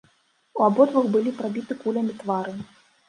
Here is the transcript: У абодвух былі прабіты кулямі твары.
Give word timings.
У 0.61 0.63
абодвух 0.67 1.05
былі 1.17 1.33
прабіты 1.41 1.77
кулямі 1.83 2.17
твары. 2.23 2.57